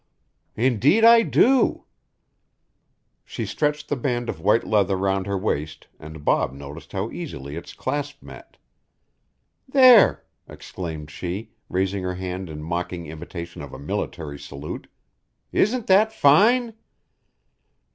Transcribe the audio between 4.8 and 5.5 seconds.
round her